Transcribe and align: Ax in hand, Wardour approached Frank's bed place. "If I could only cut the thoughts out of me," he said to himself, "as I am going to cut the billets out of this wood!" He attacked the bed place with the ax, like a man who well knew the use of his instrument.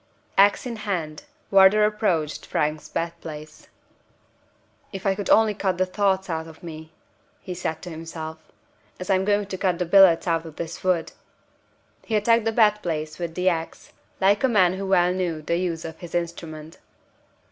Ax 0.35 0.65
in 0.65 0.77
hand, 0.77 1.25
Wardour 1.51 1.85
approached 1.85 2.43
Frank's 2.43 2.89
bed 2.89 3.13
place. 3.21 3.67
"If 4.91 5.05
I 5.05 5.13
could 5.13 5.29
only 5.29 5.53
cut 5.53 5.77
the 5.77 5.85
thoughts 5.85 6.27
out 6.27 6.47
of 6.47 6.63
me," 6.63 6.91
he 7.39 7.53
said 7.53 7.83
to 7.83 7.91
himself, 7.91 8.39
"as 8.99 9.11
I 9.11 9.15
am 9.15 9.25
going 9.25 9.45
to 9.45 9.57
cut 9.59 9.77
the 9.77 9.85
billets 9.85 10.25
out 10.27 10.43
of 10.43 10.55
this 10.55 10.83
wood!" 10.83 11.11
He 12.03 12.15
attacked 12.15 12.45
the 12.45 12.51
bed 12.51 12.81
place 12.81 13.19
with 13.19 13.35
the 13.35 13.47
ax, 13.49 13.93
like 14.19 14.43
a 14.43 14.47
man 14.47 14.73
who 14.73 14.87
well 14.87 15.13
knew 15.13 15.39
the 15.43 15.57
use 15.57 15.85
of 15.85 15.99
his 15.99 16.15
instrument. 16.15 16.79